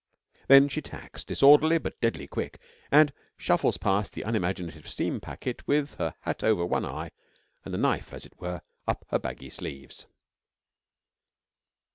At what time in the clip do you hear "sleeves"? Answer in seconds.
9.51-10.07